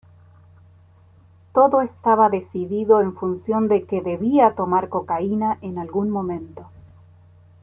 Todo 1.53 1.81
estaba 1.83 2.29
decidido 2.31 3.01
en 3.01 3.13
función 3.15 3.67
de 3.67 3.85
que 3.85 4.01
debía 4.01 4.55
tomar 4.55 4.89
cocaína 4.89 5.59
en 5.61 5.77
algún 5.77 6.09
momento. 6.09 6.67